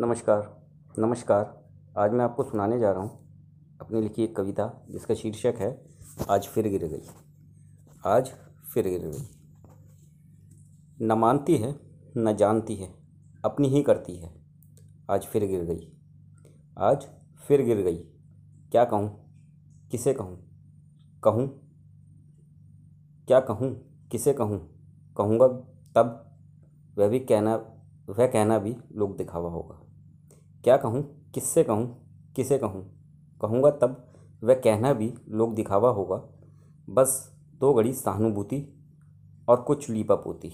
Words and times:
नमस्कार 0.00 0.66
नमस्कार। 0.98 1.64
आज 1.98 2.12
मैं 2.12 2.24
आपको 2.24 2.42
सुनाने 2.42 2.78
जा 2.78 2.92
रहा 2.92 3.02
हूँ 3.02 3.10
अपनी 3.80 4.00
लिखी 4.00 4.24
एक 4.24 4.36
कविता 4.36 4.86
जिसका 4.90 5.14
शीर्षक 5.14 5.54
है, 5.58 5.86
आज 6.30 6.46
फिर 6.46 6.68
गिर 6.68 6.84
गई। 6.84 7.02
आज 8.06 8.32
फिर 8.74 8.88
गिर 8.88 9.00
गई। 9.00 9.28
न 11.06 11.12
मानती 11.12 11.56
है, 11.56 11.80
न 12.16 12.36
जानती 12.36 12.76
है, 12.76 12.94
अपनी 13.44 13.68
ही 13.68 13.82
करती 13.82 14.16
है। 14.16 14.34
आज 15.10 15.24
फिर 15.24 15.46
गिर 15.46 15.64
गई। 15.64 15.92
आज 16.78 17.06
फिर 17.48 17.62
गिर 17.62 17.76
गई। 17.76 18.04
क्या 18.72 18.84
कहूँ? 18.84 19.30
किसे 19.90 20.14
कहूँ? 20.14 20.50
कहूँ? 21.24 21.48
क्या 23.28 23.40
कहूँ? 23.40 23.98
किसे 24.08 24.32
कहूँ? 24.32 24.84
कहूँगा 25.16 25.48
तब। 25.94 26.36
वह 26.98 27.08
भी 27.08 27.20
कहना, 27.20 27.56
वह 28.08 28.26
कहना 28.26 28.58
भी 28.58 28.76
लोग 28.92 29.16
दिखावा 29.16 29.50
होगा। 29.50 29.86
क्या 30.64 30.76
कहूँ, 30.76 31.02
किससे 31.34 31.64
कहूँ, 31.64 31.86
किसे 32.36 32.58
कहूँ? 32.58 32.82
कहूँगा 33.40 33.70
तब 33.70 34.06
वह 34.42 34.54
कहना 34.54 34.92
भी 34.92 35.12
लोग 35.28 35.54
दिखावा 35.54 35.90
होगा। 35.90 36.16
बस 36.88 37.12
दो 37.60 37.72
घड़ी 37.74 37.92
सहानुभूति 37.92 38.66
और 39.48 39.60
कुछ 39.60 39.88
लीपा 39.90 40.14
पोती। 40.14 40.52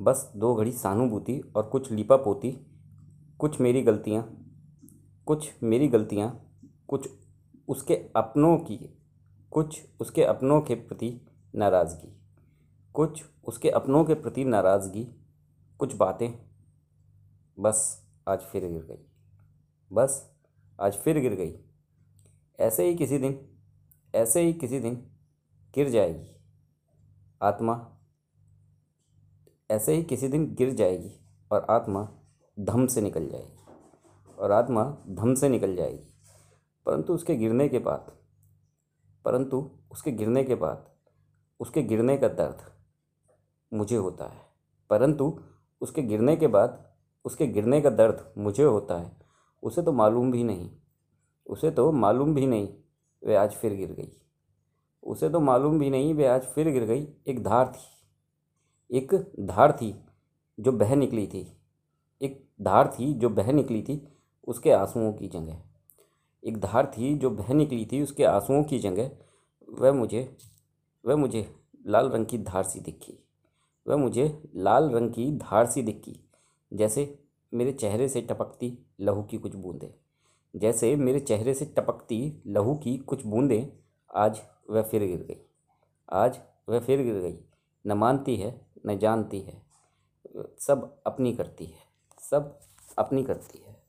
बस 0.00 0.32
दो 0.36 0.54
घड़ी 0.54 0.72
सहानुभूति 0.72 1.38
और 1.56 1.62
कुछ 1.62 1.90
लीपा 1.92 2.16
पोती। 2.16 2.50
कुछ 3.40 3.60
मेरी 3.60 3.82
गलतियाँ, 3.82 4.22
कुछ 5.26 5.50
मेरी 5.62 5.88
गलतियाँ, 5.88 6.28
कुछ 6.88 7.08
उसके 7.68 7.94
अपनों 8.16 8.56
की, 8.58 8.76
कुछ 9.52 9.80
उसके 10.00 10.24
अपनों 10.24 10.60
के 10.60 10.74
प्रति 10.74 11.20
नाराज़गी, 11.54 12.12
कुछ 12.94 13.24
उसके 13.44 13.70
अपनों 13.70 14.04
के 14.04 14.14
प्रति 14.14 14.44
नाराज़गी, 14.44 15.06
कुछ 15.80 15.96
बातें। 15.96 16.30
बस 17.58 18.06
आज 18.28 18.40
फिर 18.42 18.68
गिर 18.68 18.82
गई। 18.82 19.13
बस, 19.92 20.34
आज 20.80 20.96
फिर 20.96 21.18
गिर 21.18 21.34
गई। 21.34 21.64
ऐसे 22.60 22.84
ही 22.84 22.94
किसी 22.94 23.18
दिन, 23.18 23.58
ऐसे 24.14 24.40
ही 24.40 24.52
किसी 24.52 24.80
दिन 24.80 25.10
गिर 25.74 25.88
जाएगी। 25.88 26.36
आत्मा, 27.42 27.98
ऐसे 29.70 29.94
ही 29.94 30.02
किसी 30.02 30.28
दिन 30.28 30.54
गिर 30.54 30.74
जाएगी 30.74 31.20
और 31.52 31.66
आत्मा 31.70 32.08
धम 32.60 32.86
से 32.86 33.00
निकल 33.00 33.28
जाएगी 33.28 33.58
और 34.38 34.52
आत्मा 34.52 34.98
धम 35.08 35.34
से 35.34 35.48
निकल 35.48 35.76
जाएगी। 35.76 36.14
परंतु 36.86 37.14
उसके 37.14 37.36
गिरने 37.36 37.68
के 37.68 37.78
बाद, 37.78 38.16
परंतु 39.24 39.70
उसके 39.90 40.12
गिरने 40.12 40.44
के 40.44 40.54
बाद, 40.54 40.90
उसके 41.60 41.82
गिरने 41.82 42.18
का 42.18 42.28
दर्द 42.28 42.72
मुझे 43.74 43.96
होता 43.96 44.24
है। 44.24 44.40
परंतु 44.90 45.44
उसके 45.80 46.02
गिरने 46.02 46.36
के 46.36 46.46
बाद, 46.46 46.92
उसके 47.24 47.46
गिरने 47.46 47.80
का 47.80 47.90
दर्द 47.90 48.34
मुझे 48.38 48.64
होता 48.64 48.98
है। 48.98 49.23
उसे 49.64 49.82
तो 49.82 49.92
मालूम 49.92 50.32
भी 50.32 50.44
नहीं। 50.44 50.70
उसे 51.46 51.70
तो 51.70 51.92
मालूम 51.92 52.34
भी 52.34 52.46
नहीं, 52.46 52.68
वे 53.22 53.34
आज 53.34 53.52
फिर 53.52 53.74
गिर 53.74 53.92
गई। 53.92 54.10
उसे 55.02 55.28
तो 55.28 55.40
मालूम 55.40 55.78
भी 55.78 55.90
नहीं, 55.90 56.14
वे 56.14 56.26
आज 56.26 56.42
फिर 56.44 56.70
गिर 56.70 56.84
गई। 56.84 57.06
एक 57.26 57.42
धार 57.44 57.68
थी, 57.68 58.96
एक 58.98 59.14
धार 59.40 59.72
थी 59.72 59.94
जो 60.60 60.72
बह 60.72 60.94
निकली 60.94 61.26
थी। 61.26 61.46
एक 62.22 62.48
धार 62.62 62.88
थी 62.88 63.12
जो 63.14 63.28
बह 63.28 63.52
निकली 63.52 63.82
थी 63.82 64.08
उसके 64.48 64.70
आंसुओं 64.70 65.12
की 65.12 65.28
जगह। 65.28 65.62
एक 66.44 66.58
धार 66.60 66.86
थी 66.86 67.14
जो 67.14 67.30
बह 67.30 67.52
निकली 67.52 67.86
थी 67.92 68.02
उसके 68.02 68.24
आंसुओं 68.24 68.62
की 68.64 68.78
जगह। 68.78 69.10
वह 69.68 69.92
मुझे 69.92 70.36
वह 71.04 71.16
मुझे 71.16 71.54
लाल 71.86 72.10
रंग 72.10 72.26
की 72.26 72.38
धार 72.38 72.62
सी 72.64 72.80
दिखी। 72.80 73.18
वह 73.86 73.96
मुझे 73.96 74.50
लाल 74.56 74.90
रंग 74.90 75.12
की 75.12 75.30
धार 75.32 75.66
सी 75.66 75.82
दिखी, 75.82 76.20
जैसे 76.72 77.23
मेरे 77.54 77.72
चेहरे 77.72 78.08
से 78.08 78.20
टपकती 78.20 78.78
लहू 79.00 79.22
की 79.22 79.38
कुछ 79.38 79.54
बूंदें। 79.54 79.88
जैसे 80.58 80.96
मेरे 80.96 81.20
चेहरे 81.20 81.54
से 81.54 81.64
टपकती 81.64 82.42
लहू 82.46 82.74
की 82.74 82.98
कुछ 82.98 83.26
बूंदें, 83.26 83.66
आज 84.14 84.42
वह 84.70 84.82
फिर 84.82 85.04
गिर 85.04 85.22
गई। 85.22 85.46
आज 86.12 86.40
वह 86.68 86.80
फिर 86.80 87.02
गिर 87.02 87.14
गई। 87.14 87.38
न 87.86 87.92
मानती 87.92 88.36
है, 88.36 88.66
न 88.86 88.98
जानती 88.98 89.40
है। 89.40 89.62
सब 90.58 91.02
अपनी 91.06 91.32
करती 91.32 91.64
है। 91.66 91.78
सब 92.18 92.60
अपनी 92.98 93.22
करती 93.22 93.58
है। 93.58 93.82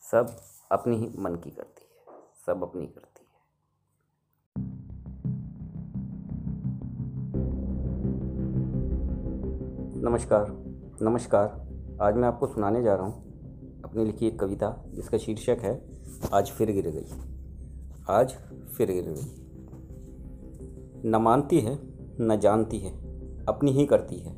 सब 0.00 0.40
अपनी 0.72 0.96
ही 0.96 1.10
मन 1.18 1.36
की 1.36 1.50
करती 1.50 1.82
है। 1.82 2.18
सब 2.46 2.62
अपनी 2.62 2.86
करती 2.86 3.20
है। 3.20 3.38
नमस्कार। 10.02 10.46
नमस्कार। 11.02 11.67
आज 12.02 12.14
मैं 12.14 12.28
आपको 12.28 12.46
सुनाने 12.46 12.82
जा 12.82 12.94
रहा 12.94 13.06
हूँ 13.06 13.82
अपनी 13.84 14.04
लिखी 14.04 14.26
एक 14.26 14.40
कविता, 14.40 14.84
जिसका 14.94 15.18
शीर्षक 15.18 15.56
है, 15.60 15.88
आज 16.32 16.50
फिर 16.50 16.72
गिर 16.72 16.88
गई, 16.88 17.06
आज 18.10 18.36
फिर 18.76 18.90
गिर 18.90 19.04
गई। 19.08 19.22
न 21.10 21.16
मानती 21.16 21.60
है, 21.60 21.78
न 22.20 22.38
जानती 22.42 22.78
है, 22.78 22.90
अपनी 23.46 23.70
ही 23.70 23.86
करती 23.86 24.16
है, 24.16 24.36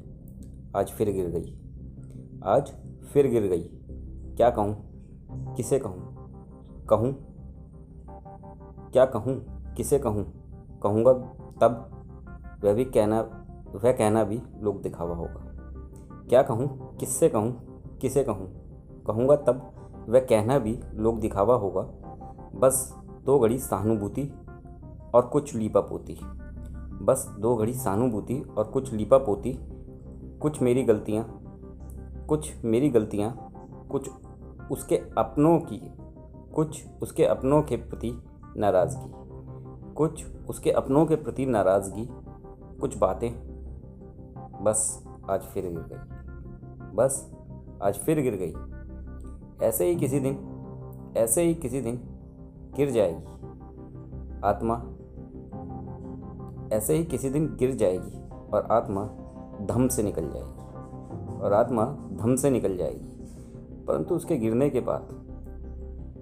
आज 0.77 0.91
फिर 0.91 1.11
गिर 1.11 1.29
गई, 1.29 1.59
आज 2.45 2.73
फिर 3.13 3.27
गिर 3.27 3.43
गई। 3.43 3.63
क्या 4.37 4.51
कहूँ? 4.51 4.77
किसे 5.57 5.79
कहूँ? 5.79 6.17
कहूँ? 6.87 7.13
क्या 8.93 9.05
कहूँ? 9.05 9.65
किसे 9.75 9.99
कहूँ? 9.99 10.25
कहूँगा 10.83 11.13
तब, 11.61 11.91
वह 12.65 12.73
भी 12.73 12.85
कहना, 12.85 13.21
वह 13.75 13.93
कहना 13.93 14.25
भी 14.25 14.43
लोग 14.61 14.83
दिखावा 14.83 15.17
होगा। 15.17 15.50
क्या 16.31 16.43
कहूँ? 16.43 16.97
किससे 16.97 17.29
कहूँ? 17.29 17.53
किसे 17.99 18.25
कहूँ? 18.25 18.47
कहूँगा 19.07 19.37
तब 19.37 19.71
वह 20.09 20.21
कहना 20.21 20.59
भी 20.59 20.81
लोग 20.95 21.21
दिखावा 21.21 21.55
होगा। 21.55 21.83
बस 22.59 22.97
दो 23.25 23.39
घड़ी 23.39 23.59
सहानुभूति 23.59 24.33
और 25.15 25.27
कुछ 25.27 25.55
लीपा 25.55 25.81
पोती 25.81 26.19
बस 27.05 27.37
दो 27.39 27.57
घड़ी 27.57 27.75
सहानुभूति 27.75 28.41
और 28.59 28.65
कुछ 28.65 28.93
लीपा 28.93 29.19
पोती 29.19 29.59
कुछ 30.41 30.63
मेरी 30.63 30.83
गलतियाँ, 30.83 31.43
कुछ 32.29 32.65
मेरी 32.65 32.91
गलतियाँ, 32.91 33.53
कुछ 33.91 34.11
उसके 34.71 34.97
अपनों 34.97 35.59
की, 35.59 35.81
कुछ 36.55 36.85
उसके 37.03 37.25
अपनों 37.25 37.63
के 37.63 37.77
प्रति 37.77 38.23
नाराज़गी, 38.57 39.13
कुछ 39.95 40.25
उसके 40.49 40.71
अपनों 40.71 41.07
के 41.07 41.17
प्रति 41.17 41.47
नाराज़गी, 41.47 42.09
कुछ 42.81 42.99
बातें। 42.99 43.31
बस 44.65 45.07
आज 45.31 45.41
फिर 45.41 45.65
गिर 45.65 45.81
गई 45.81 46.20
बस, 46.95 47.33
आज 47.83 47.95
फिर 47.95 48.21
गिर 48.21 48.35
गई। 48.35 48.55
ऐसे 49.67 49.87
ही 49.87 49.97
किसी 49.97 50.21
दिन, 50.21 50.47
ऐसे 51.17 51.43
ही 51.43 51.55
किसी 51.55 51.81
दिन 51.81 52.01
गिर 52.77 52.91
जाएगी 52.91 53.25
आत्मा। 54.45 54.85
ऐसे 56.73 56.95
ही 56.95 57.05
किसी 57.05 57.31
दिन 57.31 57.57
गिर 57.57 57.75
जाएगी 57.75 58.29
और 58.29 58.69
आत्मा 58.71 59.05
धम 59.67 59.89
से 59.89 60.03
निकल 60.03 60.31
जाएगी 60.31 60.61
और 61.41 61.53
आत्मा 61.53 61.85
धम 62.13 62.37
से 62.37 62.51
निकल 62.51 62.77
जाएगी। 62.77 63.09
परंतु 63.89 64.15
उसके 64.15 64.37
गिरने 64.37 64.71
के 64.71 64.81
बाद, 64.81 65.09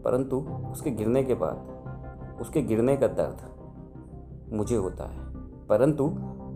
परंतु 0.05 0.41
उसके 0.73 0.91
गिरने 0.91 1.23
के 1.23 1.35
बाद, 1.35 1.69
उसके 2.41 2.63
गिरने 2.63 2.97
का 2.97 3.07
दर्द 3.07 3.39
मुझे 4.53 4.77
होता 4.77 5.05
है। 5.05 5.19
परंतु 5.67 6.05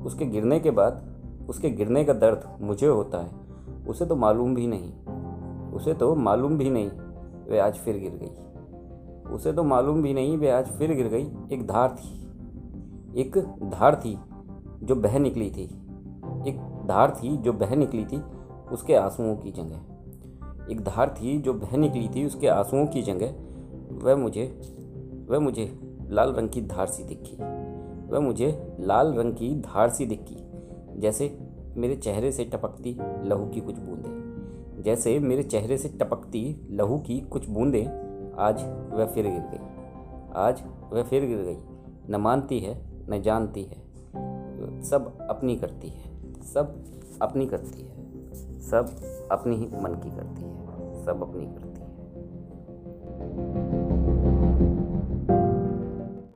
उसके 0.06 0.26
गिरने 0.26 0.60
के 0.60 0.70
बाद, 0.70 1.12
उसके 1.48 1.70
गिरने 1.70 2.04
का 2.04 2.12
दर्द 2.12 2.58
मुझे 2.60 2.86
होता 2.86 3.18
है। 3.18 3.41
उसे 3.88 4.06
तो 4.06 4.16
मालूम 4.16 4.54
भी 4.54 4.66
नहीं। 4.66 4.92
उसे 5.72 5.94
तो 5.94 6.14
मालूम 6.14 6.58
भी 6.58 6.70
नहीं, 6.70 6.90
वे 7.48 7.58
आज 7.58 7.74
फिर 7.74 7.98
गिर 7.98 8.12
गई। 8.12 8.42
उसे 9.34 9.52
तो 9.52 9.64
मालूम 9.64 10.02
भी 10.02 10.14
नहीं, 10.14 10.38
वे 10.38 10.50
आज 10.50 10.66
फिर 10.66 10.94
गिर 10.94 11.08
गई। 11.08 11.24
एक 11.52 11.66
धार 11.66 11.96
थी। 11.98 12.22
एक 13.20 13.38
धार 13.62 13.96
थी 13.96 14.18
जो 14.82 14.94
बह 14.94 15.18
निकली 15.18 15.50
थी। 15.50 15.64
एक 16.48 16.60
धार 16.88 17.10
थी 17.10 17.36
जो 17.36 17.52
बह 17.52 17.76
निकली 17.76 18.04
थी 18.04 18.22
उसके 18.72 18.94
आंसुओं 18.94 19.36
की 19.36 19.50
जगह। 19.50 19.80
एक 20.72 20.80
धार 20.80 21.14
थी 21.18 21.38
जो 21.38 21.54
बह 21.54 21.76
निकली 21.76 22.08
थी 22.08 22.26
उसके 22.26 22.48
आंसुओं 22.48 22.86
की 22.86 23.02
जगह। 23.02 23.34
वह 24.04 24.16
मुझे 24.16 24.62
वह 25.30 25.38
मुझे 25.38 25.96
लाल 26.02 26.32
रंग 26.32 26.48
की 26.48 26.62
धार 26.62 26.86
सी 26.86 27.04
दिखी। 27.04 27.36
वह 28.12 28.20
मुझे 28.20 28.76
लाल 28.80 29.14
रंग 29.14 29.34
की 29.34 29.54
धार 29.54 29.90
सी 29.90 30.06
दिखी। 30.06 30.36
जैसे 31.00 31.51
मेरे 31.76 31.96
चेहरे 31.96 32.32
से 32.32 32.44
टपकती 32.44 32.98
लहू 33.28 33.46
की 33.46 33.60
कुछ 33.60 33.78
बूंदें। 33.78 34.32
जैसे 34.82 35.18
मेरे 35.18 35.42
चेहरे 35.42 35.78
से 35.78 35.88
टपकती 35.88 36.68
लहू 36.70 36.98
की 36.98 37.20
कुछ 37.20 37.48
बूंदें, 37.48 37.86
आज 38.34 38.62
वह 38.92 39.06
फिर 39.06 39.26
गिर 39.26 39.40
गई। 39.40 39.58
आज 40.34 40.62
वह 40.92 41.02
फिर 41.02 41.26
गिर 41.26 41.38
गई। 41.38 41.56
न 42.08 42.16
मानती 42.16 42.60
है, 42.60 42.92
न 43.10 43.22
जानती 43.22 43.62
है। 43.62 43.82
सब 44.82 45.18
अपनी 45.30 45.56
करती 45.56 45.88
है। 45.88 46.32
सब 46.42 46.84
अपनी 47.22 47.46
करती 47.46 47.82
है। 47.82 47.92
सब 48.60 48.96
अपनी 49.32 49.56
ही 49.56 49.66
मन 49.66 49.94
की 49.94 50.10
करती 50.10 50.42
है। 50.42 50.66
सब 51.04 51.22
अपनी 51.22 51.46
करती 51.46 51.80
है। 51.80 53.61